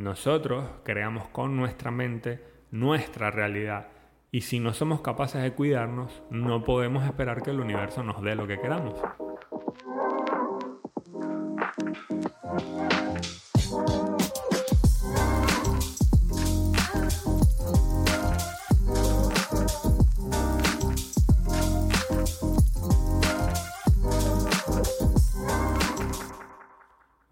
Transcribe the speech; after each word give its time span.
Nosotros 0.00 0.64
creamos 0.82 1.28
con 1.28 1.58
nuestra 1.58 1.90
mente 1.90 2.42
nuestra 2.70 3.30
realidad. 3.30 3.88
Y 4.30 4.40
si 4.40 4.58
no 4.58 4.72
somos 4.72 5.02
capaces 5.02 5.42
de 5.42 5.52
cuidarnos, 5.52 6.22
no 6.30 6.64
podemos 6.64 7.04
esperar 7.04 7.42
que 7.42 7.50
el 7.50 7.60
universo 7.60 8.02
nos 8.02 8.22
dé 8.22 8.34
lo 8.34 8.46
que 8.46 8.58
queramos. 8.58 8.94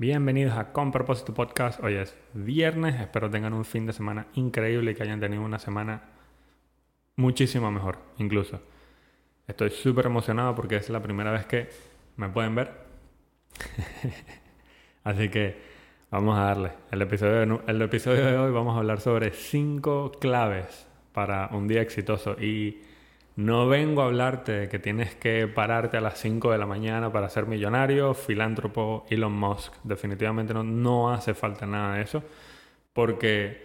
Bienvenidos 0.01 0.57
a 0.57 0.71
Con 0.73 0.93
Propósito 0.93 1.35
Podcast. 1.35 1.83
Hoy 1.83 1.95
es 1.95 2.15
viernes, 2.33 3.01
espero 3.01 3.29
tengan 3.29 3.53
un 3.53 3.65
fin 3.65 3.85
de 3.85 3.93
semana 3.93 4.29
increíble 4.35 4.93
y 4.93 4.95
que 4.95 5.03
hayan 5.03 5.19
tenido 5.19 5.43
una 5.43 5.59
semana 5.59 6.03
muchísimo 7.17 7.69
mejor, 7.73 7.99
incluso. 8.19 8.61
Estoy 9.49 9.71
súper 9.71 10.07
emocionado 10.07 10.55
porque 10.55 10.77
es 10.77 10.89
la 10.89 11.03
primera 11.03 11.33
vez 11.33 11.47
que 11.47 11.69
me 12.15 12.29
pueden 12.29 12.55
ver. 12.55 12.71
Así 15.03 15.31
que 15.31 15.61
vamos 16.13 16.39
a 16.39 16.43
darle. 16.43 16.71
El 16.93 17.03
episodio, 17.03 17.63
el 17.67 17.83
episodio 17.83 18.25
de 18.25 18.39
hoy 18.39 18.53
vamos 18.53 18.77
a 18.77 18.79
hablar 18.79 19.01
sobre 19.01 19.33
5 19.33 20.13
claves 20.21 20.87
para 21.13 21.49
un 21.49 21.67
día 21.67 21.83
exitoso 21.83 22.41
y 22.41 22.83
no 23.39 23.69
vengo 23.69 24.03
a 24.03 24.07
hablarte 24.07 24.51
de 24.51 24.69
que 24.69 24.81
tienes 24.81 25.15
que 25.15 25.47
pararte 25.47 25.97
a 25.97 26.01
las 26.01 26.19
5 26.19 26.51
de 26.51 26.59
la 26.59 26.67
mañana 26.67 27.13
para 27.13 27.29
ser 27.31 27.47
millonario, 27.47 28.13
filántropo, 28.13 29.07
Elon 29.11 29.33
Musk. 29.33 29.75
Definitivamente 29.85 30.53
no, 30.53 30.65
no 30.65 31.13
hace 31.13 31.35
falta 31.35 31.65
nada 31.65 31.95
de 31.95 32.03
eso. 32.03 32.25
Porque, 32.93 33.65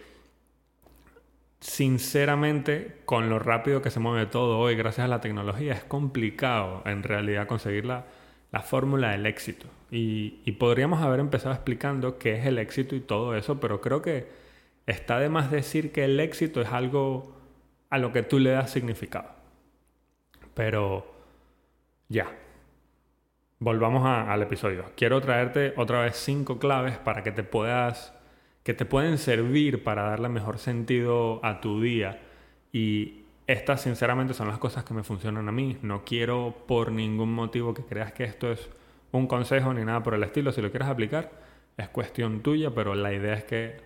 sinceramente, 1.58 3.00
con 3.04 3.28
lo 3.28 3.40
rápido 3.40 3.82
que 3.82 3.90
se 3.90 3.98
mueve 3.98 4.26
todo 4.26 4.60
hoy, 4.60 4.76
gracias 4.76 5.06
a 5.06 5.08
la 5.08 5.20
tecnología, 5.20 5.72
es 5.72 5.82
complicado 5.82 6.82
en 6.86 7.02
realidad 7.02 7.48
conseguir 7.48 7.84
la, 7.84 8.04
fórmula 8.62 9.10
del 9.10 9.26
éxito. 9.26 9.66
Y, 9.90 10.40
y 10.44 10.52
podríamos 10.52 11.02
haber 11.02 11.18
empezado 11.18 11.52
explicando 11.52 12.16
qué 12.18 12.36
es 12.36 12.46
el 12.46 12.58
éxito 12.58 12.94
y 12.94 13.00
todo 13.00 13.34
eso, 13.34 13.58
pero 13.58 13.80
creo 13.80 14.02
que 14.02 14.28
está 14.86 15.18
de 15.18 15.28
más 15.30 15.50
decir 15.50 15.90
que 15.90 16.04
el 16.04 16.20
éxito 16.20 16.60
es 16.60 16.68
algo 16.68 17.34
a 17.90 17.98
lo 17.98 18.12
que 18.12 18.22
tú 18.22 18.38
le 18.38 18.50
das 18.50 18.70
significado. 18.70 19.33
Pero 20.54 21.06
ya. 22.08 22.26
Volvamos 23.58 24.06
al 24.06 24.42
episodio. 24.42 24.84
Quiero 24.96 25.20
traerte 25.20 25.74
otra 25.76 26.02
vez 26.02 26.16
cinco 26.16 26.58
claves 26.58 26.98
para 26.98 27.22
que 27.22 27.32
te 27.32 27.42
puedas 27.42 28.12
que 28.62 28.72
te 28.72 28.86
pueden 28.86 29.18
servir 29.18 29.84
para 29.84 30.04
darle 30.04 30.30
mejor 30.30 30.58
sentido 30.58 31.38
a 31.44 31.60
tu 31.60 31.82
día 31.82 32.22
y 32.72 33.24
estas 33.46 33.82
sinceramente 33.82 34.32
son 34.32 34.48
las 34.48 34.58
cosas 34.58 34.84
que 34.84 34.94
me 34.94 35.04
funcionan 35.04 35.48
a 35.48 35.52
mí. 35.52 35.76
No 35.82 36.02
quiero 36.02 36.64
por 36.66 36.90
ningún 36.90 37.32
motivo 37.32 37.74
que 37.74 37.84
creas 37.84 38.12
que 38.12 38.24
esto 38.24 38.50
es 38.50 38.70
un 39.12 39.26
consejo 39.26 39.74
ni 39.74 39.84
nada 39.84 40.02
por 40.02 40.14
el 40.14 40.22
estilo. 40.22 40.50
Si 40.50 40.62
lo 40.62 40.70
quieres 40.70 40.88
aplicar, 40.88 41.30
es 41.76 41.88
cuestión 41.90 42.40
tuya, 42.40 42.70
pero 42.74 42.94
la 42.94 43.12
idea 43.12 43.34
es 43.34 43.44
que 43.44 43.76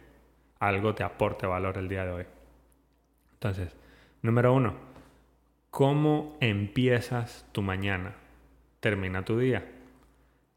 algo 0.61 0.95
te 0.95 1.03
aporte 1.03 1.47
valor 1.47 1.77
el 1.77 1.89
día 1.89 2.05
de 2.05 2.13
hoy. 2.13 2.25
Entonces, 3.35 3.75
número 4.23 4.55
uno, 4.55 4.75
¿Cómo 5.71 6.37
empiezas 6.41 7.47
tu 7.53 7.61
mañana? 7.61 8.15
Termina 8.81 9.25
tu 9.25 9.39
día. 9.39 9.67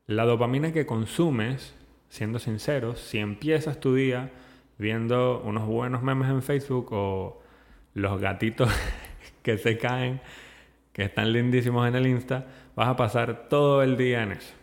La 0.08 0.26
dopamina 0.26 0.72
que 0.72 0.86
consumes, 0.86 1.76
siendo 2.10 2.40
sinceros, 2.40 3.00
si 3.00 3.18
empiezas 3.18 3.80
tu 3.80 3.94
día 3.94 4.32
viendo 4.78 5.42
unos 5.42 5.68
buenos 5.68 6.02
memes 6.02 6.30
en 6.30 6.42
Facebook 6.42 6.88
o 6.92 7.42
los 7.94 8.20
gatitos 8.22 8.72
que 9.44 9.58
se 9.58 9.78
caen, 9.78 10.22
que 10.94 11.04
están 11.04 11.34
lindísimos 11.34 11.88
en 11.88 11.96
el 11.96 12.08
Insta, 12.08 12.48
vas 12.76 12.88
a 12.88 12.96
pasar 12.96 13.50
todo 13.50 13.84
el 13.84 13.98
día 13.98 14.24
en 14.24 14.32
eso. 14.32 14.54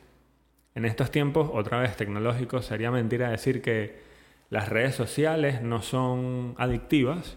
En 0.75 0.87
estos 0.87 1.11
tiempos, 1.11 1.51
otra 1.53 1.79
vez 1.79 1.95
tecnológicos, 1.97 2.65
sería 2.65 2.91
mentira 2.91 3.31
decir 3.31 3.61
que 3.61 4.01
las 4.49 4.71
redes 4.71 4.95
sociales 4.95 5.61
no 5.61 5.83
son 5.83 6.55
adictivas 6.57 7.37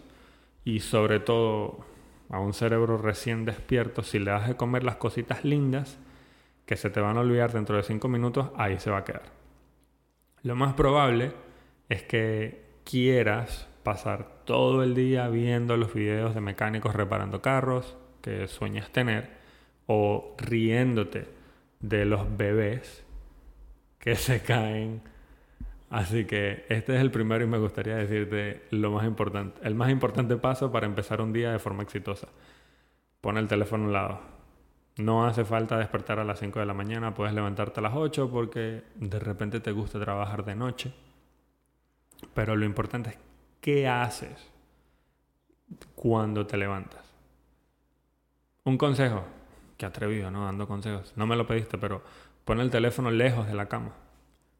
y 0.64 0.80
sobre 0.80 1.20
todo 1.20 1.91
a 2.32 2.40
un 2.40 2.54
cerebro 2.54 2.96
recién 2.96 3.44
despierto, 3.44 4.02
si 4.02 4.18
le 4.18 4.30
das 4.30 4.48
de 4.48 4.56
comer 4.56 4.82
las 4.82 4.96
cositas 4.96 5.44
lindas 5.44 5.98
que 6.64 6.76
se 6.76 6.88
te 6.88 7.00
van 7.00 7.18
a 7.18 7.20
olvidar 7.20 7.52
dentro 7.52 7.76
de 7.76 7.82
cinco 7.82 8.08
minutos, 8.08 8.50
ahí 8.56 8.78
se 8.78 8.90
va 8.90 8.98
a 8.98 9.04
quedar. 9.04 9.30
Lo 10.42 10.56
más 10.56 10.72
probable 10.72 11.32
es 11.90 12.02
que 12.02 12.64
quieras 12.84 13.68
pasar 13.82 14.44
todo 14.46 14.82
el 14.82 14.94
día 14.94 15.28
viendo 15.28 15.76
los 15.76 15.92
videos 15.92 16.34
de 16.34 16.40
mecánicos 16.40 16.94
reparando 16.94 17.42
carros 17.42 17.98
que 18.22 18.48
sueñas 18.48 18.90
tener 18.90 19.30
o 19.86 20.34
riéndote 20.38 21.26
de 21.80 22.06
los 22.06 22.34
bebés 22.34 23.04
que 23.98 24.16
se 24.16 24.40
caen 24.40 25.02
Así 25.92 26.24
que 26.24 26.64
este 26.70 26.96
es 26.96 27.02
el 27.02 27.10
primero 27.10 27.44
y 27.44 27.46
me 27.46 27.58
gustaría 27.58 27.94
decirte 27.96 28.62
lo 28.70 28.90
más 28.90 29.04
importante. 29.04 29.60
El 29.62 29.74
más 29.74 29.90
importante 29.90 30.38
paso 30.38 30.72
para 30.72 30.86
empezar 30.86 31.20
un 31.20 31.34
día 31.34 31.52
de 31.52 31.58
forma 31.58 31.82
exitosa. 31.82 32.28
Pon 33.20 33.36
el 33.36 33.46
teléfono 33.46 33.84
a 33.84 33.86
un 33.88 33.92
lado. 33.92 34.20
No 34.96 35.26
hace 35.26 35.44
falta 35.44 35.76
despertar 35.76 36.18
a 36.18 36.24
las 36.24 36.38
5 36.38 36.60
de 36.60 36.64
la 36.64 36.72
mañana, 36.72 37.12
puedes 37.12 37.34
levantarte 37.34 37.80
a 37.80 37.82
las 37.82 37.92
8 37.94 38.30
porque 38.30 38.84
de 38.94 39.18
repente 39.18 39.60
te 39.60 39.70
gusta 39.70 40.00
trabajar 40.00 40.46
de 40.46 40.54
noche. 40.54 40.94
Pero 42.32 42.56
lo 42.56 42.64
importante 42.64 43.10
es 43.10 43.18
qué 43.60 43.86
haces 43.86 44.50
cuando 45.94 46.46
te 46.46 46.56
levantas. 46.56 47.04
Un 48.64 48.78
consejo, 48.78 49.24
que 49.76 49.84
atrevido, 49.84 50.30
¿no? 50.30 50.46
Dando 50.46 50.66
consejos. 50.66 51.12
No 51.16 51.26
me 51.26 51.36
lo 51.36 51.46
pediste, 51.46 51.76
pero 51.76 52.00
pon 52.46 52.60
el 52.60 52.70
teléfono 52.70 53.10
lejos 53.10 53.46
de 53.46 53.54
la 53.54 53.66
cama. 53.66 53.92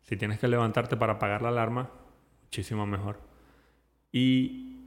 Si 0.03 0.17
tienes 0.17 0.39
que 0.39 0.49
levantarte 0.49 0.97
para 0.97 1.15
apagar 1.15 1.43
la 1.43 1.49
alarma, 1.49 1.91
muchísimo 2.45 2.87
mejor. 2.87 3.19
Y 4.13 4.81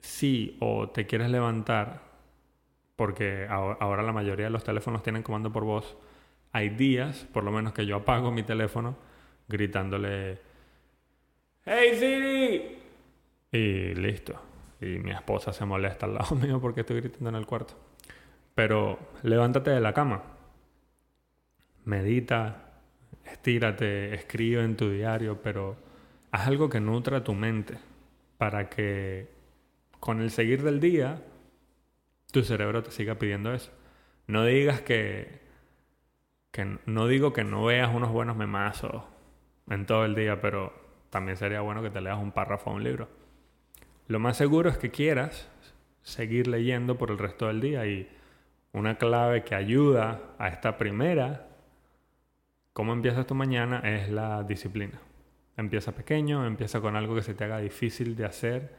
si 0.00 0.56
o 0.60 0.90
te 0.90 1.06
quieres 1.06 1.30
levantar, 1.30 2.02
porque 2.96 3.46
ahora 3.48 4.02
la 4.02 4.12
mayoría 4.12 4.46
de 4.46 4.50
los 4.50 4.64
teléfonos 4.64 5.02
tienen 5.02 5.22
comando 5.22 5.52
por 5.52 5.64
voz, 5.64 5.96
hay 6.52 6.70
días, 6.70 7.26
por 7.32 7.44
lo 7.44 7.52
menos 7.52 7.72
que 7.72 7.86
yo 7.86 7.96
apago 7.96 8.30
mi 8.30 8.42
teléfono 8.42 8.96
gritándole, 9.48 10.38
¡Hey 11.64 11.96
Siri! 11.98 12.78
Y 13.52 13.94
listo. 13.94 14.40
Y 14.80 14.98
mi 14.98 15.10
esposa 15.10 15.52
se 15.52 15.64
molesta 15.64 16.06
al 16.06 16.14
lado 16.14 16.36
mío 16.36 16.60
porque 16.60 16.80
estoy 16.80 17.00
gritando 17.00 17.30
en 17.30 17.36
el 17.36 17.46
cuarto. 17.46 17.74
Pero 18.54 18.98
levántate 19.22 19.70
de 19.70 19.80
la 19.80 19.92
cama. 19.92 20.22
Medita, 21.84 22.67
estírate, 23.32 24.14
escribe 24.14 24.62
en 24.62 24.76
tu 24.76 24.90
diario, 24.90 25.40
pero 25.42 25.76
haz 26.30 26.46
algo 26.46 26.68
que 26.68 26.80
nutra 26.80 27.24
tu 27.24 27.34
mente 27.34 27.78
para 28.36 28.68
que 28.68 29.28
con 30.00 30.20
el 30.20 30.30
seguir 30.30 30.62
del 30.62 30.80
día 30.80 31.22
tu 32.32 32.42
cerebro 32.42 32.82
te 32.82 32.90
siga 32.90 33.16
pidiendo 33.16 33.52
eso. 33.52 33.72
No 34.26 34.44
digas 34.44 34.80
que, 34.82 35.40
que 36.50 36.78
no 36.86 37.06
digo 37.06 37.32
que 37.32 37.44
no 37.44 37.64
veas 37.64 37.94
unos 37.94 38.10
buenos 38.10 38.36
memazos 38.36 39.02
en 39.70 39.86
todo 39.86 40.04
el 40.04 40.14
día, 40.14 40.40
pero 40.40 40.72
también 41.10 41.36
sería 41.36 41.60
bueno 41.60 41.82
que 41.82 41.90
te 41.90 42.00
leas 42.00 42.18
un 42.18 42.32
párrafo 42.32 42.70
a 42.70 42.74
un 42.74 42.84
libro. 42.84 43.08
Lo 44.06 44.18
más 44.18 44.36
seguro 44.36 44.70
es 44.70 44.78
que 44.78 44.90
quieras 44.90 45.48
seguir 46.02 46.46
leyendo 46.46 46.96
por 46.96 47.10
el 47.10 47.18
resto 47.18 47.46
del 47.46 47.60
día 47.60 47.86
y 47.86 48.08
una 48.72 48.98
clave 48.98 49.44
que 49.44 49.54
ayuda 49.54 50.20
a 50.38 50.48
esta 50.48 50.78
primera 50.78 51.47
cómo 52.78 52.92
empiezas 52.92 53.26
tu 53.26 53.34
mañana 53.34 53.80
es 53.80 54.08
la 54.08 54.44
disciplina. 54.44 55.00
Empieza 55.56 55.90
pequeño, 55.90 56.46
empieza 56.46 56.80
con 56.80 56.94
algo 56.94 57.16
que 57.16 57.22
se 57.22 57.34
te 57.34 57.42
haga 57.42 57.58
difícil 57.58 58.14
de 58.14 58.24
hacer, 58.24 58.72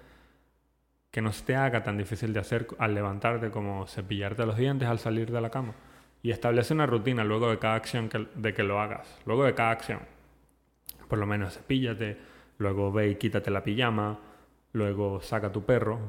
que 1.12 1.22
no 1.22 1.34
se 1.34 1.44
te 1.44 1.58
haga 1.58 1.84
tan 1.84 1.98
difícil 1.98 2.32
de 2.32 2.40
hacer 2.40 2.66
al 2.78 2.96
levantarte 2.96 3.52
como 3.52 3.86
cepillarte 3.88 4.46
los 4.46 4.56
dientes 4.56 4.88
al 4.88 5.00
salir 5.00 5.34
de 5.34 5.42
la 5.42 5.50
cama. 5.50 5.74
Y 6.24 6.32
establece 6.32 6.74
una 6.74 6.86
rutina 6.86 7.26
luego 7.26 7.50
de 7.50 7.60
cada 7.60 7.76
acción 7.76 8.10
de 8.36 8.54
que 8.54 8.64
lo 8.64 8.80
hagas, 8.80 9.20
luego 9.26 9.44
de 9.44 9.54
cada 9.54 9.72
acción. 9.72 10.00
Por 11.10 11.20
lo 11.20 11.26
menos 11.26 11.56
cepíllate, 11.56 12.18
luego 12.58 12.94
ve 12.94 13.10
y 13.10 13.16
quítate 13.16 13.52
la 13.52 13.66
pijama, 13.66 14.18
luego 14.72 15.20
saca 15.20 15.52
tu 15.52 15.66
perro, 15.66 16.00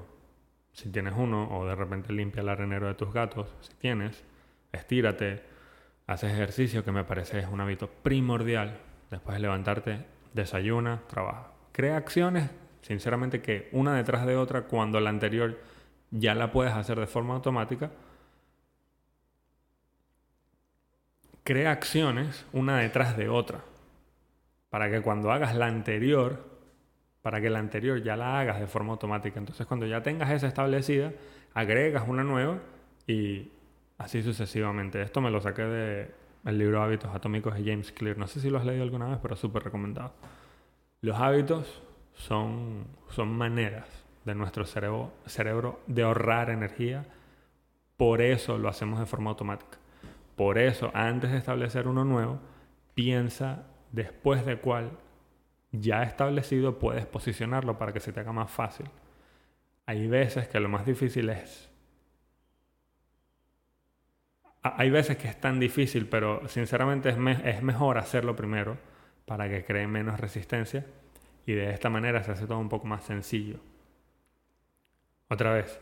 si 0.73 0.91
tienes 0.93 1.15
uno, 1.17 1.59
o 1.59 1.67
de 1.67 1.75
repente 1.75 2.13
limpia 2.13 2.43
el 2.43 2.51
arenero 2.51 2.87
de 2.87 2.95
tus 2.95 3.13
gatos, 3.13 3.53
si 3.63 3.75
tienes, 3.75 4.23
estírate, 4.71 5.50
haces 6.11 6.33
ejercicio, 6.33 6.85
que 6.85 6.91
me 6.91 7.05
parece 7.05 7.39
es 7.39 7.47
un 7.47 7.61
hábito 7.61 7.89
primordial. 7.89 8.79
Después 9.11 9.37
de 9.37 9.43
levantarte, 9.43 10.05
desayuna, 10.35 11.03
trabaja. 11.09 11.53
Crea 11.73 11.97
acciones, 11.97 12.51
sinceramente, 12.83 13.41
que 13.41 13.69
una 13.73 13.95
detrás 13.95 14.27
de 14.27 14.37
otra, 14.37 14.63
cuando 14.63 14.99
la 14.99 15.11
anterior 15.11 15.59
ya 16.11 16.35
la 16.35 16.51
puedes 16.51 16.73
hacer 16.73 16.99
de 16.99 17.07
forma 17.07 17.35
automática. 17.35 17.93
Crea 21.45 21.71
acciones 21.71 22.45
una 22.53 22.79
detrás 22.79 23.17
de 23.17 23.29
otra. 23.29 23.61
Para 24.69 24.91
que 24.91 25.03
cuando 25.03 25.31
hagas 25.31 25.55
la 25.55 25.67
anterior, 25.67 26.45
para 27.23 27.41
que 27.41 27.51
la 27.51 27.61
anterior 27.61 28.03
ya 28.03 28.17
la 28.17 28.41
hagas 28.41 28.59
de 28.59 28.67
forma 28.67 28.93
automática. 28.93 29.39
Entonces 29.39 29.65
cuando 29.65 29.87
ya 29.87 30.03
tengas 30.03 30.31
esa 30.31 30.49
establecida, 30.49 31.13
agregas 31.55 32.09
una 32.09 32.25
nueva 32.25 32.59
y 33.07 33.51
así 34.01 34.23
sucesivamente. 34.23 35.03
Esto 35.03 35.21
me 35.21 35.31
lo 35.31 35.41
saqué 35.41 35.63
de 35.63 36.11
el 36.47 36.57
libro 36.59 36.83
Hábitos 36.83 37.15
Atómicos 37.15 37.55
de 37.55 37.65
James 37.65 37.93
Clear. 37.93 38.17
No 38.17 38.27
sé 38.27 38.41
si 38.41 38.49
lo 38.49 38.59
has 38.59 38.65
leído 38.65 38.83
alguna 38.83 39.09
vez, 39.09 39.19
pero 39.21 39.37
súper 39.37 39.63
recomendado. 39.63 40.15
Los 41.03 41.19
hábitos 41.19 41.83
son, 42.15 42.87
son 43.11 43.29
maneras 43.37 43.87
de 44.25 44.35
nuestro 44.35 44.65
cerebro, 44.65 45.13
cerebro 45.27 45.81
de 45.87 46.03
ahorrar 46.03 46.49
energía. 46.49 47.05
Por 47.99 48.23
eso 48.23 48.57
lo 48.57 48.71
hacemos 48.71 48.99
de 49.01 49.07
forma 49.07 49.31
automática. 49.31 49.79
Por 50.35 50.57
eso, 50.57 50.91
antes 50.95 51.31
de 51.31 51.37
establecer 51.37 51.87
uno 51.87 52.03
nuevo, 52.03 52.41
piensa 52.95 53.67
después 53.93 54.47
de 54.47 54.57
cuál 54.57 54.93
ya 55.73 56.05
establecido 56.05 56.79
puedes 56.79 57.05
posicionarlo 57.05 57.77
para 57.77 57.93
que 57.93 58.01
se 58.01 58.13
te 58.13 58.21
haga 58.21 58.33
más 58.33 58.51
fácil. 58.51 58.87
Hay 59.85 60.07
veces 60.09 60.49
que 60.49 60.59
lo 60.59 60.71
más 60.71 60.87
difícil 60.87 61.29
es... 61.29 61.70
Hay 64.63 64.91
veces 64.91 65.17
que 65.17 65.29
es 65.29 65.41
tan 65.41 65.59
difícil, 65.59 66.07
pero 66.07 66.47
sinceramente 66.49 67.09
es, 67.09 67.63
mejor 67.63 67.97
hacerlo 67.97 68.37
primero 68.37 68.77
para 69.25 69.49
que 69.49 69.65
cree 69.65 69.87
menos 69.87 70.21
resistencia 70.21 70.85
y 71.47 71.53
de 71.53 71.71
esta 71.71 71.89
manera 71.89 72.23
se 72.23 72.33
hace 72.33 72.47
todo 72.47 72.59
un 72.59 72.69
poco 72.69 72.87
más 72.87 73.05
sencillo. 73.05 73.59
Otra 75.29 75.55
vez, 75.55 75.81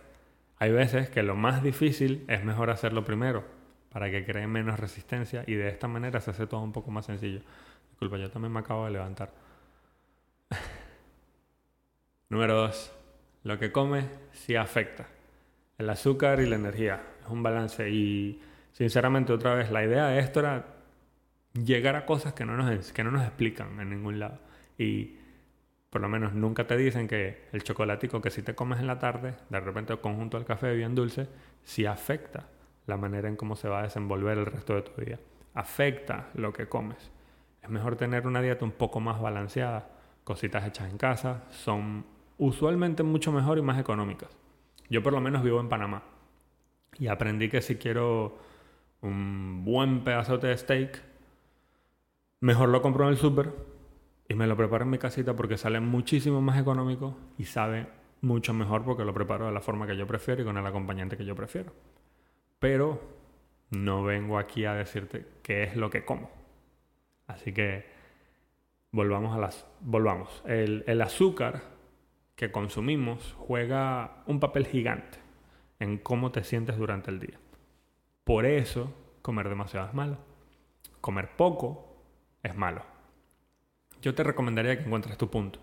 hay 0.58 0.70
veces 0.70 1.10
que 1.10 1.25
lo 1.25 1.34
más 1.34 1.62
difícil 1.62 2.25
es 2.28 2.44
mejor 2.44 2.70
hacerlo 2.70 3.04
primero 3.04 3.44
para 3.90 4.10
que 4.10 4.25
cree 4.25 4.46
menos 4.46 4.78
resistencia 4.78 5.42
y 5.46 5.54
de 5.54 5.69
esta 5.69 5.88
manera 5.88 6.20
se 6.20 6.31
hace 6.31 6.46
todo 6.46 6.60
un 6.60 6.72
poco 6.72 6.92
más 6.92 7.06
sencillo. 7.06 7.40
Disculpa, 7.90 8.16
yo 8.16 8.31
también 8.31 8.52
me 8.52 8.60
acabo 8.60 8.84
de 8.84 8.92
levantar. 8.92 9.32
Número 12.28 12.54
2. 12.54 12.92
Lo 13.42 13.58
que 13.58 13.72
come 13.72 14.08
sí 14.32 14.54
afecta. 14.54 15.08
El 15.78 15.90
azúcar 15.90 16.38
y 16.40 16.46
la 16.46 16.56
energía. 16.56 17.02
Es 17.24 17.28
un 17.28 17.42
balance. 17.42 17.88
Y 17.90 18.40
sinceramente, 18.78 19.32
otra 19.32 19.54
vez, 19.54 19.72
la 19.72 19.84
idea 19.84 20.06
de 20.06 20.20
esto 20.20 20.38
era 20.38 20.66
llegar 21.52 21.96
a 21.96 22.06
cosas 22.06 22.32
que 22.32 22.44
no 22.44 22.56
nos, 22.56 22.92
que 22.92 23.02
no 23.02 23.10
nos 23.10 23.22
explican 23.22 23.80
en 23.80 23.90
ningún 23.90 24.20
lado. 24.20 24.38
Y 24.78 25.16
por 25.90 26.00
lo 26.00 26.08
menos 26.08 26.32
nunca 26.32 26.69
te 26.69 26.76
dicen 26.76 27.08
que 27.08 27.48
el 27.52 27.64
chocolatico 27.64 28.20
que 28.20 28.30
si 28.30 28.42
te 28.42 28.54
comes 28.54 28.78
en 28.78 28.86
la 28.86 29.00
tarde, 29.00 29.34
de 29.50 29.58
repente 29.58 29.96
conjunto 29.96 30.36
al 30.36 30.44
café 30.44 30.72
bien 30.76 30.94
dulce, 30.94 31.28
sí 31.64 31.86
afecta 31.86 32.46
la 32.86 32.96
manera 32.96 33.28
en 33.28 33.34
cómo 33.34 33.56
se 33.56 33.69
va 33.69 33.80
a 33.80 33.82
desenvolver 33.82 34.38
el 34.38 34.46
resto 34.46 34.76
de 34.76 34.82
tu 34.82 35.00
día. 35.00 35.19
Afecta 35.54 36.28
lo 36.34 36.52
que 36.52 36.69
comes. 36.69 37.10
Es 37.60 37.69
mejor 37.69 37.96
tener 37.96 38.28
una 38.28 38.40
dieta 38.40 38.64
un 38.64 38.70
poco 38.70 39.00
más 39.00 39.20
balanceada. 39.20 39.88
Cositas 40.22 40.64
hechas 40.64 40.88
en 40.88 40.98
casa 40.98 41.42
son 41.50 42.06
usualmente 42.36 43.02
mucho 43.02 43.32
mejor 43.32 43.58
y 43.58 43.62
más 43.62 43.81
económicas. 43.81 44.31
Yo 44.88 45.02
por 45.02 45.12
lo 45.12 45.20
menos 45.20 45.42
vivo 45.42 45.58
en 45.58 45.69
Panamá 45.69 46.04
y 46.96 47.08
aprendí 47.08 47.48
que 47.48 47.60
si 47.60 47.74
quiero 47.74 48.38
un 49.02 49.64
buen 49.64 50.04
pedazo 50.04 50.38
de 50.38 50.56
steak, 50.56 51.02
mejor 52.40 52.68
lo 52.68 52.82
compro 52.82 53.04
en 53.04 53.10
el 53.10 53.16
súper 53.16 53.52
y 54.28 54.34
me 54.34 54.46
lo 54.46 54.56
preparo 54.56 54.84
en 54.84 54.90
mi 54.90 54.98
casita 54.98 55.34
porque 55.34 55.56
sale 55.56 55.80
muchísimo 55.80 56.40
más 56.40 56.60
económico 56.60 57.16
y 57.38 57.44
sabe 57.44 57.86
mucho 58.20 58.52
mejor 58.52 58.84
porque 58.84 59.04
lo 59.04 59.14
preparo 59.14 59.46
de 59.46 59.52
la 59.52 59.60
forma 59.60 59.86
que 59.86 59.96
yo 59.96 60.06
prefiero 60.06 60.42
y 60.42 60.44
con 60.44 60.56
el 60.56 60.66
acompañante 60.66 61.16
que 61.16 61.24
yo 61.24 61.34
prefiero. 61.34 61.72
Pero 62.58 63.00
no 63.70 64.02
vengo 64.02 64.38
aquí 64.38 64.64
a 64.64 64.74
decirte 64.74 65.26
qué 65.42 65.64
es 65.64 65.76
lo 65.76 65.90
que 65.90 66.04
como. 66.04 66.30
Así 67.26 67.52
que 67.52 67.86
volvamos 68.90 69.36
a 69.36 69.38
las. 69.38 69.66
Volvamos. 69.80 70.42
El, 70.46 70.84
el 70.86 71.00
azúcar 71.02 71.62
que 72.34 72.50
consumimos 72.50 73.34
juega 73.38 74.22
un 74.26 74.40
papel 74.40 74.66
gigante 74.66 75.18
en 75.80 75.98
cómo 75.98 76.32
te 76.32 76.44
sientes 76.44 76.76
durante 76.76 77.10
el 77.10 77.20
día. 77.20 77.38
Por 78.28 78.44
eso, 78.44 78.92
comer 79.22 79.48
demasiado 79.48 79.88
es 79.88 79.94
malo. 79.94 80.19
Comer 81.00 81.30
poco 81.34 81.96
es 82.42 82.54
malo. 82.54 82.82
Yo 84.02 84.14
te 84.14 84.22
recomendaría 84.22 84.76
que 84.76 84.84
encuentres 84.84 85.16
tu 85.16 85.30
punto. 85.30 85.60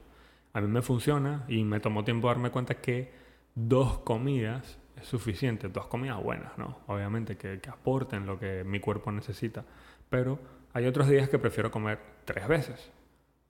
A 0.51 0.62
mí 0.62 0.67
me 0.67 0.81
funciona 0.81 1.45
y 1.47 1.63
me 1.63 1.79
tomó 1.79 2.03
tiempo 2.03 2.27
darme 2.27 2.50
cuenta 2.50 2.81
que 2.81 3.13
dos 3.53 4.00
comidas 4.00 4.79
es 5.00 5.06
suficiente. 5.06 5.67
Dos 5.67 5.85
comidas 5.85 6.23
buenas, 6.23 6.57
¿no? 6.57 6.79
Obviamente 6.88 7.38
que, 7.38 7.62
aporten 7.69 8.25
lo 8.25 8.39
que 8.39 8.63
mi 8.63 8.79
cuerpo 8.79 9.11
necesita. 9.11 9.63
Pero 10.09 10.39
hay 10.73 10.88
otros 10.88 11.07
días 11.07 11.29
que 11.29 11.38
prefiero 11.38 11.69
comer 11.69 12.00
tres 12.25 12.47
veces. 12.47 12.91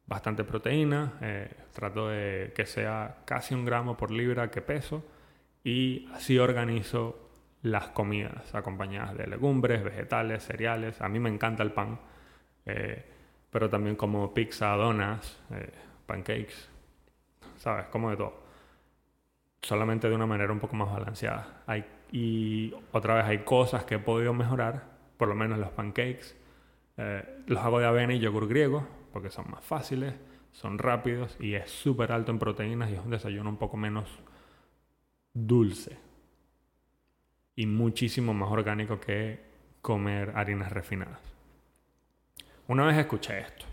Bastante 0.08 0.44
proteína, 0.44 1.14
eh, 1.22 1.56
trato 1.72 2.10
de 2.10 2.52
que 2.54 2.66
sea 2.66 3.20
casi 3.24 3.56
un 3.56 3.64
gramo 3.64 3.96
por 3.96 4.12
libra 4.12 4.52
que 4.52 4.62
peso 4.62 5.06
y 5.64 6.06
así 6.14 6.38
organizo 6.38 7.25
las 7.66 7.90
comidas 7.90 8.54
acompañadas 8.54 9.18
de 9.18 9.28
legumbres, 9.28 9.84
vegetales, 9.84 10.44
cereales. 10.44 11.02
A 11.02 11.10
mí 11.10 11.20
me 11.20 11.30
encanta 11.30 11.64
el 11.64 11.72
pan, 11.72 12.00
eh, 12.66 13.04
pero 13.50 13.70
también 13.70 13.96
como 13.96 14.34
pizza, 14.34 14.76
donas, 14.76 15.42
eh, 15.52 15.74
pancakes, 16.06 16.70
¿sabes? 17.58 17.88
Como 17.88 18.12
de 18.12 18.18
todo 18.18 18.46
solamente 19.66 20.08
de 20.08 20.14
una 20.14 20.28
manera 20.28 20.54
un 20.54 20.60
poco 20.60 20.76
más 20.76 20.92
balanceada. 20.92 21.64
Hay, 21.66 21.86
y 22.12 22.72
otra 22.92 23.16
vez 23.16 23.26
hay 23.26 23.40
cosas 23.40 23.84
que 23.84 23.96
he 23.96 24.00
podido 24.00 24.32
mejorar, 24.32 24.84
por 25.18 25.28
lo 25.28 25.34
menos 25.34 25.58
los 25.58 25.70
pancakes. 25.70 26.36
Eh, 26.98 27.44
los 27.48 27.64
hago 27.64 27.80
de 27.80 27.88
avena 27.88 28.14
y 28.14 28.20
yogur 28.20 28.48
griego, 28.48 28.88
porque 29.12 29.32
son 29.32 29.50
más 29.50 29.66
fáciles, 29.66 30.14
son 30.52 30.78
rápidos 30.78 31.36
y 31.40 31.56
es 31.56 31.72
súper 31.72 32.12
alto 32.12 32.32
en 32.32 32.38
proteínas 32.38 32.92
y 32.92 32.94
es 32.94 33.00
un 33.00 33.10
desayuno 33.10 33.50
un 33.50 33.58
poco 33.58 33.76
menos 33.76 34.08
dulce. 35.34 36.05
Y 37.56 37.66
muchísimo 37.66 38.34
más 38.34 38.52
orgánico 38.52 39.00
que 39.00 39.40
comer 39.82 40.34
harinas 40.36 40.72
refinadas. 40.72 41.20
Una 42.68 42.86
vez 42.86 42.98
escuché 42.98 43.40
esto. 43.40 43.66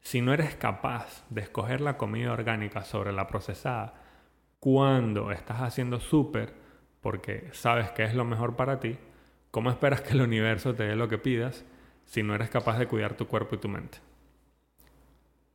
Si 0.00 0.20
no 0.20 0.32
eres 0.32 0.54
capaz 0.54 1.24
de 1.30 1.40
escoger 1.40 1.80
la 1.80 1.96
comida 1.96 2.32
orgánica 2.32 2.84
sobre 2.84 3.12
la 3.12 3.26
procesada, 3.26 3.94
cuando 4.60 5.32
estás 5.32 5.62
haciendo 5.62 6.00
súper 6.00 6.54
porque 7.00 7.48
sabes 7.52 7.90
que 7.92 8.02
es 8.02 8.14
lo 8.14 8.24
mejor 8.24 8.56
para 8.56 8.80
ti, 8.80 8.98
¿cómo 9.50 9.70
esperas 9.70 10.00
que 10.00 10.14
el 10.14 10.22
universo 10.22 10.74
te 10.74 10.82
dé 10.82 10.96
lo 10.96 11.08
que 11.08 11.18
pidas 11.18 11.64
si 12.04 12.22
no 12.22 12.34
eres 12.34 12.50
capaz 12.50 12.78
de 12.78 12.88
cuidar 12.88 13.16
tu 13.16 13.26
cuerpo 13.28 13.54
y 13.54 13.58
tu 13.58 13.68
mente? 13.68 13.98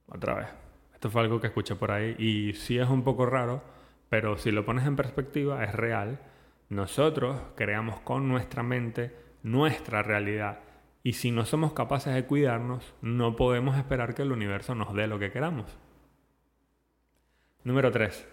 Otra 0.07 0.35
vez, 0.35 0.47
esto 0.93 1.09
fue 1.09 1.21
algo 1.21 1.39
que 1.39 1.47
escuché 1.47 1.75
por 1.75 1.91
ahí 1.91 2.15
y 2.17 2.53
sí 2.53 2.77
es 2.77 2.87
un 2.87 3.03
poco 3.03 3.25
raro, 3.25 3.61
pero 4.09 4.37
si 4.37 4.51
lo 4.51 4.65
pones 4.65 4.85
en 4.85 4.95
perspectiva 4.95 5.63
es 5.63 5.73
real. 5.73 6.19
Nosotros 6.71 7.37
creamos 7.55 7.99
con 7.99 8.29
nuestra 8.29 8.63
mente 8.63 9.13
nuestra 9.43 10.03
realidad 10.03 10.59
y 11.03 11.13
si 11.13 11.29
no 11.29 11.45
somos 11.45 11.73
capaces 11.73 12.13
de 12.13 12.23
cuidarnos, 12.23 12.93
no 13.01 13.35
podemos 13.35 13.77
esperar 13.77 14.15
que 14.15 14.21
el 14.21 14.31
universo 14.31 14.73
nos 14.73 14.93
dé 14.93 15.05
lo 15.05 15.19
que 15.19 15.33
queramos. 15.33 15.77
Número 17.65 17.91
3. 17.91 18.25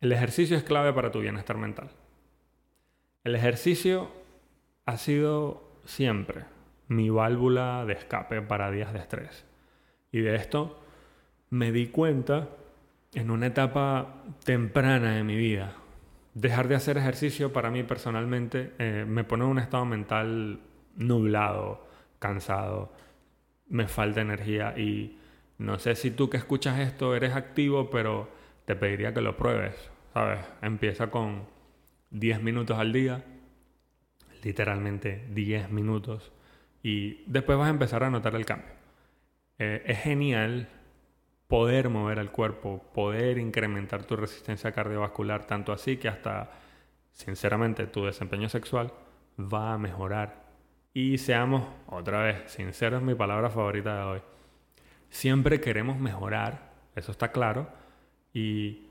El 0.00 0.12
ejercicio 0.12 0.56
es 0.56 0.62
clave 0.62 0.94
para 0.94 1.10
tu 1.10 1.20
bienestar 1.20 1.58
mental. 1.58 1.90
El 3.24 3.34
ejercicio 3.34 4.10
ha 4.86 4.96
sido 4.96 5.70
siempre 5.84 6.46
mi 6.88 7.10
válvula 7.10 7.84
de 7.84 7.92
escape 7.92 8.40
para 8.40 8.70
días 8.70 8.94
de 8.94 9.00
estrés. 9.00 9.44
Y 10.10 10.22
de 10.22 10.36
esto 10.36 10.82
me 11.50 11.72
di 11.72 11.88
cuenta 11.88 12.48
en 13.12 13.30
una 13.30 13.48
etapa 13.48 14.24
temprana 14.46 15.12
de 15.12 15.24
mi 15.24 15.36
vida. 15.36 15.76
Dejar 16.34 16.68
de 16.68 16.74
hacer 16.74 16.96
ejercicio 16.96 17.52
para 17.52 17.70
mí 17.70 17.82
personalmente 17.82 18.72
eh, 18.78 19.04
me 19.06 19.24
pone 19.24 19.44
en 19.44 19.50
un 19.50 19.58
estado 19.58 19.84
mental 19.84 20.60
nublado, 20.96 21.86
cansado, 22.18 22.92
me 23.68 23.86
falta 23.86 24.20
energía 24.20 24.78
y 24.78 25.18
no 25.58 25.78
sé 25.78 25.94
si 25.94 26.10
tú 26.10 26.30
que 26.30 26.38
escuchas 26.38 26.78
esto 26.80 27.14
eres 27.14 27.34
activo, 27.34 27.90
pero 27.90 28.30
te 28.64 28.76
pediría 28.76 29.12
que 29.12 29.20
lo 29.20 29.36
pruebes. 29.36 29.92
¿sabes? 30.12 30.40
Empieza 30.60 31.10
con 31.10 31.44
10 32.10 32.42
minutos 32.42 32.78
al 32.78 32.92
día, 32.92 33.24
literalmente 34.42 35.24
10 35.30 35.70
minutos, 35.70 36.32
y 36.82 37.22
después 37.26 37.58
vas 37.58 37.68
a 37.68 37.70
empezar 37.70 38.04
a 38.04 38.10
notar 38.10 38.34
el 38.34 38.44
cambio. 38.44 38.72
Eh, 39.58 39.82
es 39.86 39.98
genial 40.00 40.68
poder 41.52 41.90
mover 41.90 42.18
el 42.18 42.30
cuerpo, 42.30 42.82
poder 42.94 43.36
incrementar 43.36 44.04
tu 44.04 44.16
resistencia 44.16 44.72
cardiovascular, 44.72 45.46
tanto 45.46 45.70
así 45.74 45.98
que 45.98 46.08
hasta, 46.08 46.50
sinceramente, 47.12 47.86
tu 47.86 48.06
desempeño 48.06 48.48
sexual 48.48 48.90
va 49.38 49.74
a 49.74 49.76
mejorar. 49.76 50.46
Y 50.94 51.18
seamos, 51.18 51.64
otra 51.88 52.22
vez, 52.22 52.50
sinceros, 52.50 53.02
mi 53.02 53.14
palabra 53.14 53.50
favorita 53.50 53.98
de 53.98 54.02
hoy. 54.02 54.22
Siempre 55.10 55.60
queremos 55.60 55.98
mejorar, 55.98 56.72
eso 56.96 57.12
está 57.12 57.32
claro, 57.32 57.68
y 58.32 58.86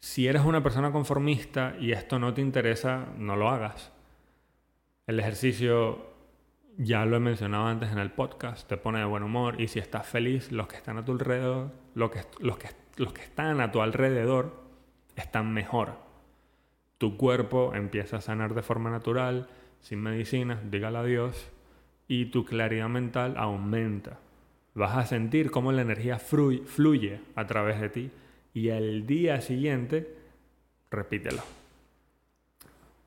si 0.00 0.26
eres 0.26 0.42
una 0.42 0.64
persona 0.64 0.90
conformista 0.90 1.76
y 1.78 1.92
esto 1.92 2.18
no 2.18 2.34
te 2.34 2.40
interesa, 2.40 3.06
no 3.18 3.36
lo 3.36 3.50
hagas. 3.50 3.92
El 5.06 5.20
ejercicio 5.20 6.13
ya 6.76 7.04
lo 7.04 7.16
he 7.16 7.20
mencionado 7.20 7.66
antes 7.66 7.92
en 7.92 7.98
el 7.98 8.10
podcast, 8.10 8.68
te 8.68 8.76
pone 8.76 8.98
de 8.98 9.04
buen 9.04 9.22
humor 9.22 9.60
y 9.60 9.68
si 9.68 9.78
estás 9.78 10.06
feliz, 10.06 10.50
los 10.50 10.66
que 10.66 10.76
están 10.76 10.98
a 10.98 11.04
tu 11.04 11.12
alrededor, 11.12 11.70
los 11.94 12.10
que, 12.10 12.20
los 12.40 12.58
que, 12.58 12.68
los 12.96 13.12
que 13.12 13.22
están 13.22 13.60
a 13.60 13.70
tu 13.70 13.80
alrededor 13.80 14.64
están 15.16 15.52
mejor. 15.52 15.98
Tu 16.98 17.16
cuerpo 17.16 17.74
empieza 17.74 18.16
a 18.16 18.20
sanar 18.20 18.54
de 18.54 18.62
forma 18.62 18.90
natural, 18.90 19.48
sin 19.80 20.00
medicinas, 20.00 20.70
dígale 20.70 20.98
adiós, 20.98 21.50
y 22.08 22.26
tu 22.26 22.44
claridad 22.44 22.88
mental 22.88 23.34
aumenta. 23.36 24.18
Vas 24.74 24.96
a 24.96 25.06
sentir 25.06 25.50
cómo 25.50 25.70
la 25.72 25.82
energía 25.82 26.18
fluye 26.18 27.20
a 27.36 27.46
través 27.46 27.80
de 27.80 27.88
ti 27.88 28.10
y 28.52 28.68
el 28.68 29.06
día 29.06 29.40
siguiente 29.40 30.16
repítelo. 30.90 31.42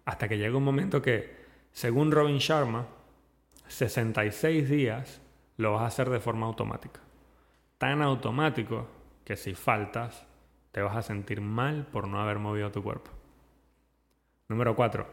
Hasta 0.05 0.29
que 0.29 0.37
llega 0.37 0.55
un 0.55 0.63
momento 0.63 1.01
que, 1.01 1.35
según 1.71 2.11
Robin 2.11 2.37
Sharma, 2.37 2.87
66 3.67 4.69
días 4.69 5.21
lo 5.57 5.73
vas 5.73 5.83
a 5.83 5.87
hacer 5.87 6.09
de 6.09 6.19
forma 6.19 6.45
automática. 6.45 7.01
Tan 7.77 8.01
automático 8.01 8.87
que 9.23 9.35
si 9.35 9.53
faltas, 9.53 10.25
te 10.71 10.81
vas 10.81 10.95
a 10.95 11.01
sentir 11.01 11.41
mal 11.41 11.85
por 11.91 12.07
no 12.07 12.21
haber 12.21 12.39
movido 12.39 12.71
tu 12.71 12.83
cuerpo. 12.83 13.11
Número 14.47 14.75
4. 14.75 15.05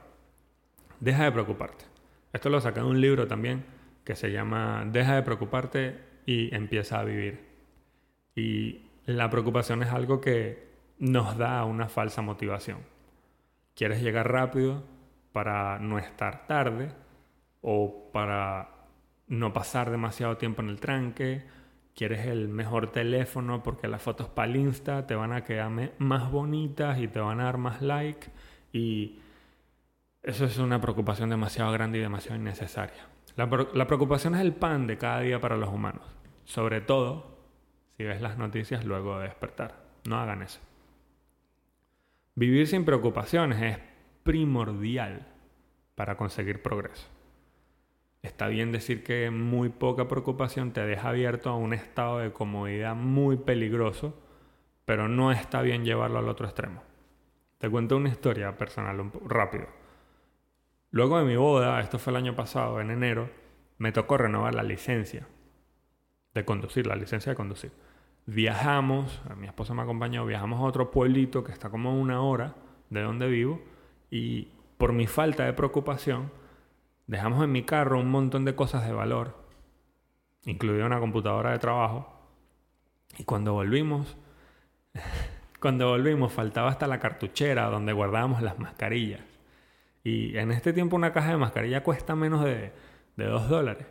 Deja 1.01 1.25
de 1.25 1.33
preocuparte. 1.33 1.85
Esto 2.33 2.51
lo 2.51 2.61
saqué 2.61 2.81
de 2.81 2.87
un 2.87 3.01
libro 3.01 3.27
también 3.27 3.65
que 4.05 4.15
se 4.15 4.31
llama 4.31 4.85
Deja 4.87 5.15
de 5.15 5.23
preocuparte 5.23 5.99
y 6.27 6.55
empieza 6.55 7.01
a 7.01 7.05
vivir. 7.05 7.45
Y 8.35 8.83
la 9.07 9.31
preocupación 9.31 9.83
es 9.83 9.91
algo 9.91 10.21
que 10.21 10.69
nos 10.99 11.37
da 11.37 11.65
una 11.65 11.89
falsa 11.89 12.23
motivación. 12.23 12.79
Quieres 13.75 14.03
llegar 14.03 14.31
rápido 14.31 14.85
para 15.33 15.79
no 15.79 15.99
estar 15.99 16.47
tarde 16.47 16.93
o 17.65 18.11
para 18.13 18.69
no 19.27 19.55
pasar 19.55 19.91
demasiado 19.91 20.37
tiempo 20.37 20.63
en 20.63 20.69
el 20.69 20.79
tranque. 20.79 21.45
Quieres 21.95 22.27
el 22.27 22.49
mejor 22.49 22.93
teléfono 22.93 23.63
porque 23.63 23.89
las 23.89 24.03
fotos 24.03 24.29
para 24.29 24.51
el 24.51 24.57
Insta 24.57 25.07
te 25.07 25.15
van 25.15 25.33
a 25.33 25.45
quedar 25.45 25.71
más 25.99 26.31
bonitas 26.31 26.99
y 26.99 27.09
te 27.09 27.21
van 27.21 27.41
a 27.41 27.45
dar 27.45 27.57
más 27.57 27.81
like. 27.81 28.29
Y 28.73 29.21
eso 30.23 30.45
es 30.45 30.59
una 30.59 30.81
preocupación 30.81 31.31
demasiado 31.31 31.73
grande 31.73 31.99
y 31.99 32.03
demasiado 32.03 32.37
innecesaria. 32.37 33.07
La, 33.37 33.49
la 33.73 33.87
preocupación 33.87 34.35
es 34.35 34.43
el 34.43 34.53
pan 34.53 34.87
de 34.87 34.99
cada 34.99 35.21
día 35.21 35.41
para 35.41 35.57
los 35.57 35.71
humanos. 35.71 36.05
Sobre 36.45 36.83
todo 36.83 37.39
si 37.97 38.05
ves 38.05 38.21
las 38.21 38.37
noticias 38.37 38.85
luego 38.85 39.19
de 39.19 39.29
despertar. 39.29 39.85
No 40.07 40.19
hagan 40.19 40.43
eso. 40.43 40.61
Vivir 42.35 42.67
sin 42.67 42.85
preocupaciones 42.85 43.63
es 43.63 43.79
primordial 44.23 45.29
para 45.95 46.17
conseguir 46.17 46.61
progreso. 46.61 47.07
Está 48.25 48.49
bien 48.49 48.73
decir 48.73 49.05
que 49.05 49.31
muy 49.31 49.69
poca 49.69 50.09
preocupación 50.09 50.73
te 50.73 50.81
deja 50.81 51.11
abierto 51.11 51.51
a 51.51 51.57
un 51.57 51.75
estado 51.75 52.21
de 52.21 52.33
comodidad 52.33 52.97
muy 52.97 53.37
peligroso, 53.37 54.19
pero 54.87 55.09
no 55.09 55.31
está 55.31 55.61
bien 55.61 55.85
llevarlo 55.85 56.21
al 56.21 56.31
otro 56.31 56.47
extremo. 56.47 56.83
Te 57.59 57.69
cuento 57.69 57.99
una 57.99 58.09
historia 58.09 58.57
personal 58.57 59.13
rápido. 59.27 59.67
Luego 60.91 61.19
de 61.19 61.27
mi 61.27 61.37
boda, 61.37 61.79
esto 61.81 61.99
fue 61.99 62.13
el 62.13 62.17
año 62.17 62.35
pasado, 62.35 62.81
en 62.81 62.91
enero, 62.91 63.29
me 63.77 63.93
tocó 63.93 64.17
renovar 64.17 64.55
la 64.55 64.63
licencia 64.63 65.27
de 66.33 66.45
conducir, 66.47 66.87
la 66.87 66.97
licencia 66.97 67.33
de 67.33 67.37
conducir. 67.37 67.73
Viajamos, 68.25 69.21
mi 69.37 69.49
esposa 69.49 69.75
me 69.75 69.83
acompañó, 69.83 70.25
viajamos 70.25 70.61
a 70.61 70.65
otro 70.65 70.91
pueblito 70.91 71.45
que 71.45 71.53
está 71.53 71.69
como 71.69 72.01
una 72.01 72.23
hora 72.23 72.55
de 72.89 73.03
donde 73.03 73.29
vivo 73.29 73.61
y 74.11 74.49
por 74.79 74.95
mi 74.95 75.07
falta 75.07 75.45
de 75.45 75.53
preocupación 75.53 76.31
dejamos 77.07 77.43
en 77.45 77.53
mi 77.53 77.63
carro 77.63 78.01
un 78.01 78.11
montón 78.11 78.45
de 78.45 78.55
cosas 78.55 78.87
de 78.87 78.93
valor, 78.93 79.37
incluida 80.45 80.87
una 80.87 81.01
computadora 81.01 81.53
de 81.53 81.59
trabajo, 81.59 82.13
y 83.19 83.25
cuando 83.25 83.53
volvimos, 83.53 84.17
cuando 85.61 85.89
volvimos 85.89 86.33
faltaba 86.33 86.71
hasta 86.71 86.87
la 86.87 86.99
cartuchera 86.99 87.67
donde 87.71 87.93
guardábamos 87.93 88.43
las 88.43 88.59
mascarillas. 88.59 89.23
Y 90.03 90.37
en 90.37 90.53
este 90.53 90.73
tiempo 90.73 90.97
una 90.97 91.13
caja 91.13 91.31
de 91.31 91.39
mascarilla 91.39 91.83
cuesta 91.83 92.15
menos 92.15 92.45
de, 92.45 92.73
de 93.17 93.25
dos 93.27 93.49
dólares, 93.49 93.87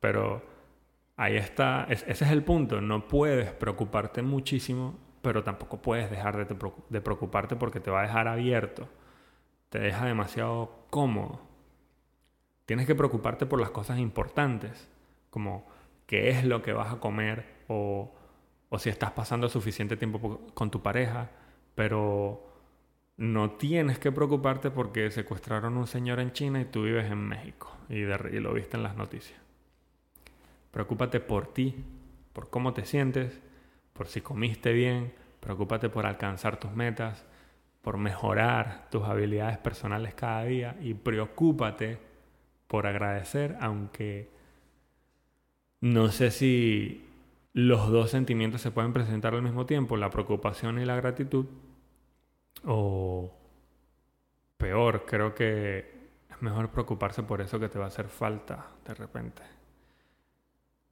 pero 0.00 0.42
Ahí 1.16 1.36
está, 1.36 1.86
ese 1.88 2.10
es 2.10 2.22
el 2.22 2.42
punto. 2.42 2.80
No 2.80 3.06
puedes 3.06 3.52
preocuparte 3.52 4.22
muchísimo, 4.22 4.98
pero 5.22 5.44
tampoco 5.44 5.80
puedes 5.82 6.10
dejar 6.10 6.46
de, 6.46 7.00
preocuparte 7.00 7.56
porque 7.56 7.80
te 7.80 7.90
va 7.90 8.00
a 8.00 8.02
dejar 8.02 8.28
abierto. 8.28 8.88
Te 9.68 9.78
deja 9.78 10.06
demasiado 10.06 10.86
cómodo. 10.90 11.40
Tienes 12.66 12.86
que 12.86 12.94
preocuparte 12.94 13.46
por 13.46 13.60
las 13.60 13.70
cosas 13.70 13.98
importantes, 13.98 14.88
como 15.30 15.66
qué 16.06 16.30
es 16.30 16.44
lo 16.44 16.62
que 16.62 16.72
vas 16.72 16.92
a 16.92 17.00
comer 17.00 17.44
o, 17.68 18.14
o 18.68 18.78
si 18.78 18.90
estás 18.90 19.12
pasando 19.12 19.48
suficiente 19.48 19.96
tiempo 19.96 20.40
con 20.54 20.70
tu 20.70 20.82
pareja, 20.82 21.30
pero 21.74 22.48
no 23.16 23.52
tienes 23.52 23.98
que 23.98 24.12
preocuparte 24.12 24.70
porque 24.70 25.10
secuestraron 25.10 25.76
a 25.76 25.80
un 25.80 25.86
señor 25.86 26.20
en 26.20 26.32
China 26.32 26.60
y 26.60 26.64
tú 26.64 26.84
vives 26.84 27.10
en 27.10 27.18
México 27.18 27.76
y, 27.88 27.96
y 27.96 28.40
lo 28.40 28.52
viste 28.52 28.76
en 28.76 28.82
las 28.82 28.96
noticias. 28.96 29.40
Preocúpate 30.70 31.20
por 31.20 31.52
ti, 31.52 31.84
por 32.32 32.48
cómo 32.48 32.72
te 32.72 32.84
sientes, 32.84 33.40
por 33.92 34.08
si 34.08 34.22
comiste 34.22 34.72
bien, 34.72 35.12
preocúpate 35.40 35.88
por 35.88 36.06
alcanzar 36.06 36.58
tus 36.58 36.72
metas, 36.72 37.26
por 37.82 37.98
mejorar 37.98 38.88
tus 38.90 39.04
habilidades 39.04 39.58
personales 39.58 40.14
cada 40.14 40.44
día 40.44 40.76
y 40.80 40.94
preocúpate 40.94 41.98
por 42.72 42.86
agradecer, 42.86 43.58
aunque 43.60 44.30
no 45.82 46.10
sé 46.10 46.30
si 46.30 47.04
los 47.52 47.90
dos 47.90 48.10
sentimientos 48.10 48.62
se 48.62 48.70
pueden 48.70 48.94
presentar 48.94 49.34
al 49.34 49.42
mismo 49.42 49.66
tiempo, 49.66 49.98
la 49.98 50.08
preocupación 50.08 50.78
y 50.78 50.86
la 50.86 50.96
gratitud, 50.96 51.44
o 52.64 53.30
peor, 54.56 55.04
creo 55.04 55.34
que 55.34 55.80
es 56.30 56.40
mejor 56.40 56.70
preocuparse 56.70 57.22
por 57.22 57.42
eso 57.42 57.60
que 57.60 57.68
te 57.68 57.78
va 57.78 57.84
a 57.84 57.88
hacer 57.88 58.08
falta 58.08 58.68
de 58.86 58.94
repente. 58.94 59.42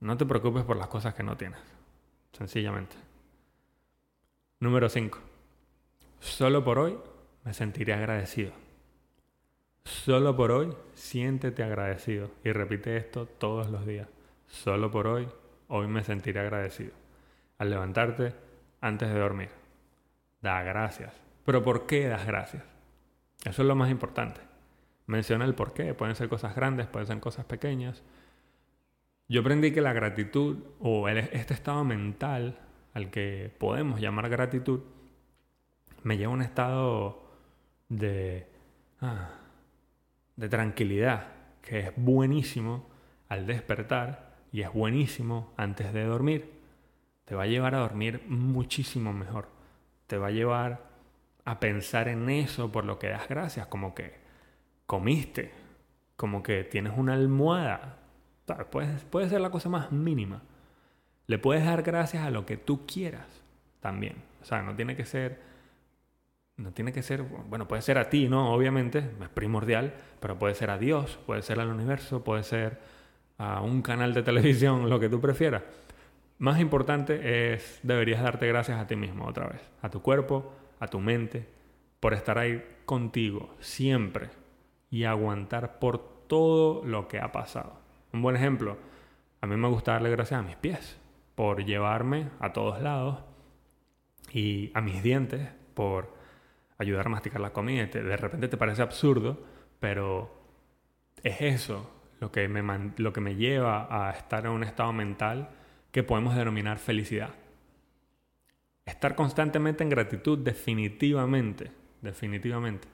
No 0.00 0.18
te 0.18 0.26
preocupes 0.26 0.64
por 0.64 0.76
las 0.76 0.88
cosas 0.88 1.14
que 1.14 1.22
no 1.22 1.34
tienes. 1.38 1.60
Sencillamente. 2.32 2.96
Número 4.58 4.90
5. 4.90 5.18
Solo 6.18 6.62
por 6.62 6.78
hoy 6.78 6.98
me 7.42 7.54
sentiré 7.54 7.94
agradecido. 7.94 8.52
Solo 9.90 10.36
por 10.36 10.52
hoy 10.52 10.72
siéntete 10.94 11.64
agradecido. 11.64 12.30
Y 12.44 12.52
repite 12.52 12.96
esto 12.96 13.26
todos 13.26 13.68
los 13.68 13.84
días. 13.84 14.08
Solo 14.46 14.90
por 14.90 15.08
hoy, 15.08 15.28
hoy 15.68 15.88
me 15.88 16.04
sentiré 16.04 16.40
agradecido. 16.40 16.92
Al 17.58 17.70
levantarte, 17.70 18.32
antes 18.80 19.12
de 19.12 19.18
dormir. 19.18 19.50
Da 20.40 20.62
gracias. 20.62 21.12
Pero 21.44 21.62
¿por 21.62 21.86
qué 21.86 22.06
das 22.06 22.24
gracias? 22.24 22.62
Eso 23.44 23.62
es 23.62 23.68
lo 23.68 23.74
más 23.74 23.90
importante. 23.90 24.40
Menciona 25.06 25.44
el 25.44 25.54
por 25.54 25.74
qué. 25.74 25.92
Pueden 25.92 26.14
ser 26.14 26.28
cosas 26.28 26.54
grandes, 26.54 26.86
pueden 26.86 27.08
ser 27.08 27.18
cosas 27.18 27.44
pequeñas. 27.44 28.02
Yo 29.28 29.40
aprendí 29.40 29.72
que 29.72 29.80
la 29.80 29.92
gratitud 29.92 30.58
o 30.78 31.08
este 31.08 31.52
estado 31.52 31.84
mental 31.84 32.58
al 32.94 33.10
que 33.10 33.52
podemos 33.58 34.00
llamar 34.00 34.28
gratitud 34.28 34.80
me 36.04 36.16
lleva 36.16 36.32
a 36.32 36.34
un 36.34 36.42
estado 36.42 37.22
de, 37.88 38.46
ah, 39.00 39.39
de 40.40 40.48
tranquilidad 40.48 41.26
que 41.60 41.80
es 41.80 41.92
buenísimo 41.96 42.88
al 43.28 43.46
despertar 43.46 44.34
y 44.50 44.62
es 44.62 44.72
buenísimo 44.72 45.52
antes 45.56 45.92
de 45.92 46.04
dormir. 46.04 46.50
Te 47.26 47.34
va 47.34 47.42
a 47.42 47.46
llevar 47.46 47.74
a 47.74 47.80
dormir 47.80 48.24
muchísimo 48.26 49.12
mejor. 49.12 49.48
Te 50.06 50.16
va 50.16 50.28
a 50.28 50.32
llevar 50.32 50.88
a 51.44 51.60
pensar 51.60 52.08
en 52.08 52.30
eso 52.30 52.72
por 52.72 52.86
lo 52.86 52.98
que 52.98 53.08
das 53.08 53.28
gracias, 53.28 53.66
como 53.66 53.94
que 53.94 54.14
comiste, 54.86 55.52
como 56.16 56.42
que 56.42 56.64
tienes 56.64 56.94
una 56.96 57.12
almohada 57.12 57.98
Puede, 58.70 59.28
ser 59.28 59.40
la 59.40 59.50
cosa 59.50 59.68
más 59.68 59.92
mínima. 59.92 60.42
Le 61.26 61.38
puedes 61.38 61.64
dar 61.64 61.82
gracias 61.82 62.24
a 62.24 62.30
lo 62.30 62.46
que 62.46 62.56
tú 62.56 62.84
quieras 62.86 63.26
también. 63.80 64.16
O 64.42 64.44
sea, 64.44 64.62
no 64.62 64.74
tiene 64.74 64.96
que 64.96 65.04
ser 65.04 65.38
no 66.60 66.72
tiene 66.72 66.92
que 66.92 67.02
ser, 67.02 67.22
bueno, 67.22 67.66
puede 67.66 67.82
ser 67.82 67.98
a 67.98 68.10
ti, 68.10 68.28
¿no? 68.28 68.52
Obviamente, 68.52 68.98
es 68.98 69.28
primordial, 69.30 69.94
pero 70.20 70.38
puede 70.38 70.54
ser 70.54 70.70
a 70.70 70.78
Dios, 70.78 71.18
puede 71.26 71.42
ser 71.42 71.58
al 71.58 71.68
universo, 71.68 72.22
puede 72.22 72.42
ser 72.42 72.78
a 73.38 73.62
un 73.62 73.80
canal 73.80 74.12
de 74.12 74.22
televisión, 74.22 74.90
lo 74.90 75.00
que 75.00 75.08
tú 75.08 75.20
prefieras. 75.20 75.62
Más 76.38 76.60
importante 76.60 77.54
es, 77.54 77.80
deberías 77.82 78.22
darte 78.22 78.46
gracias 78.46 78.78
a 78.78 78.86
ti 78.86 78.96
mismo 78.96 79.26
otra 79.26 79.46
vez, 79.46 79.62
a 79.82 79.90
tu 79.90 80.02
cuerpo, 80.02 80.52
a 80.78 80.88
tu 80.88 81.00
mente, 81.00 81.46
por 81.98 82.14
estar 82.14 82.38
ahí 82.38 82.62
contigo 82.84 83.54
siempre 83.60 84.30
y 84.90 85.04
aguantar 85.04 85.78
por 85.78 85.98
todo 86.26 86.84
lo 86.84 87.08
que 87.08 87.18
ha 87.18 87.32
pasado. 87.32 87.72
Un 88.12 88.22
buen 88.22 88.36
ejemplo, 88.36 88.76
a 89.40 89.46
mí 89.46 89.56
me 89.56 89.68
gusta 89.68 89.92
darle 89.92 90.10
gracias 90.10 90.40
a 90.40 90.42
mis 90.42 90.56
pies 90.56 90.98
por 91.34 91.64
llevarme 91.64 92.28
a 92.38 92.52
todos 92.52 92.82
lados 92.82 93.18
y 94.32 94.70
a 94.74 94.80
mis 94.80 95.02
dientes 95.02 95.48
por 95.74 96.19
ayudar 96.80 97.06
a 97.06 97.10
masticar 97.10 97.40
la 97.40 97.52
comida. 97.52 97.86
De 97.86 98.16
repente 98.16 98.48
te 98.48 98.56
parece 98.56 98.82
absurdo, 98.82 99.38
pero 99.78 100.34
es 101.22 101.40
eso 101.40 101.90
lo 102.20 102.32
que, 102.32 102.48
me, 102.48 102.92
lo 102.96 103.12
que 103.12 103.20
me 103.20 103.36
lleva 103.36 103.86
a 103.90 104.10
estar 104.12 104.46
en 104.46 104.52
un 104.52 104.64
estado 104.64 104.92
mental 104.92 105.50
que 105.92 106.02
podemos 106.02 106.34
denominar 106.34 106.78
felicidad. 106.78 107.34
Estar 108.86 109.14
constantemente 109.14 109.84
en 109.84 109.90
gratitud 109.90 110.38
definitivamente, 110.38 111.70
definitivamente, 112.00 112.88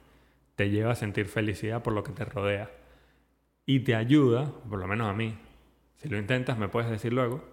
te 0.57 0.69
lleva 0.69 0.93
a 0.93 0.97
sentir 0.97 1.27
felicidad 1.27 1.83
por 1.83 1.93
lo 1.93 2.03
que 2.03 2.13
te 2.13 2.25
rodea. 2.25 2.71
Y 3.67 3.81
te 3.81 3.95
ayuda, 3.95 4.53
por 4.69 4.81
lo 4.81 4.87
menos 4.89 5.09
a 5.09 5.13
mí, 5.13 5.39
si 5.97 6.09
lo 6.09 6.19
intentas 6.19 6.59
me 6.59 6.69
puedes 6.69 6.91
decir 6.91 7.13
luego, 7.13 7.45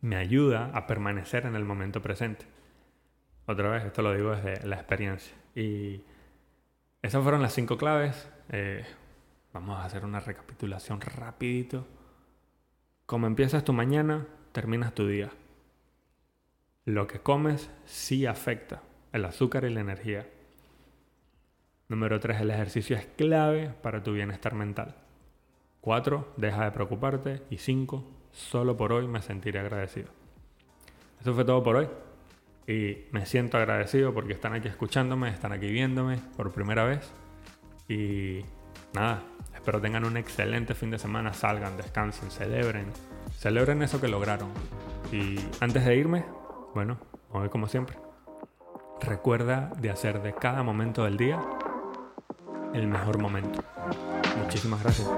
me 0.00 0.16
ayuda 0.16 0.70
a 0.74 0.86
permanecer 0.88 1.46
en 1.46 1.54
el 1.54 1.64
momento 1.64 2.02
presente. 2.02 2.44
Otra 3.52 3.68
vez, 3.68 3.84
esto 3.84 4.00
lo 4.00 4.14
digo 4.14 4.34
desde 4.34 4.66
la 4.66 4.76
experiencia. 4.76 5.36
Y 5.54 6.00
esas 7.02 7.22
fueron 7.22 7.42
las 7.42 7.52
cinco 7.52 7.76
claves. 7.76 8.30
Eh, 8.48 8.82
vamos 9.52 9.78
a 9.78 9.84
hacer 9.84 10.06
una 10.06 10.20
recapitulación 10.20 11.02
rapidito. 11.02 11.86
Como 13.04 13.26
empiezas 13.26 13.62
tu 13.62 13.74
mañana, 13.74 14.26
terminas 14.52 14.94
tu 14.94 15.06
día. 15.06 15.28
Lo 16.86 17.06
que 17.06 17.20
comes 17.20 17.70
sí 17.84 18.24
afecta 18.24 18.80
el 19.12 19.26
azúcar 19.26 19.64
y 19.64 19.74
la 19.74 19.80
energía. 19.80 20.26
Número 21.88 22.20
3. 22.20 22.40
El 22.40 22.52
ejercicio 22.52 22.96
es 22.96 23.04
clave 23.04 23.74
para 23.82 24.02
tu 24.02 24.14
bienestar 24.14 24.54
mental. 24.54 24.94
4. 25.82 26.32
Deja 26.38 26.64
de 26.64 26.70
preocuparte. 26.70 27.42
Y 27.50 27.58
5. 27.58 28.02
Solo 28.32 28.78
por 28.78 28.94
hoy 28.94 29.06
me 29.08 29.20
sentiré 29.20 29.58
agradecido. 29.60 30.08
Eso 31.20 31.34
fue 31.34 31.44
todo 31.44 31.62
por 31.62 31.76
hoy. 31.76 31.88
Y 32.66 33.06
me 33.10 33.26
siento 33.26 33.56
agradecido 33.58 34.14
porque 34.14 34.32
están 34.32 34.52
aquí 34.54 34.68
escuchándome, 34.68 35.30
están 35.30 35.52
aquí 35.52 35.66
viéndome 35.68 36.18
por 36.36 36.52
primera 36.52 36.84
vez. 36.84 37.10
Y 37.88 38.44
nada, 38.94 39.22
espero 39.54 39.80
tengan 39.80 40.04
un 40.04 40.16
excelente 40.16 40.74
fin 40.74 40.90
de 40.90 40.98
semana, 40.98 41.32
salgan, 41.32 41.76
descansen, 41.76 42.30
celebren, 42.30 42.86
celebren 43.36 43.82
eso 43.82 44.00
que 44.00 44.08
lograron. 44.08 44.50
Y 45.10 45.36
antes 45.60 45.84
de 45.84 45.96
irme, 45.96 46.24
bueno, 46.74 46.98
hoy 47.32 47.48
como 47.48 47.66
siempre, 47.66 47.96
recuerda 49.00 49.72
de 49.80 49.90
hacer 49.90 50.22
de 50.22 50.34
cada 50.34 50.62
momento 50.62 51.04
del 51.04 51.16
día 51.16 51.40
el 52.74 52.86
mejor 52.86 53.18
momento. 53.18 53.62
Muchísimas 54.38 54.82
gracias. 54.82 55.08